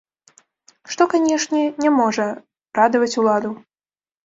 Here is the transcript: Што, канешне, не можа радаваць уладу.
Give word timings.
Што, 0.93 1.03
канешне, 1.11 1.61
не 1.85 1.93
можа 1.99 2.27
радаваць 2.81 3.13
уладу. 3.25 3.55